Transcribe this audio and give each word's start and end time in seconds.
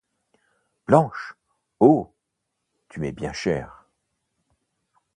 Blanche! 0.87 1.35
oh! 1.79 2.11
tu 2.89 2.99
m’es 2.99 3.11
bien 3.11 3.33
chère! 3.33 3.85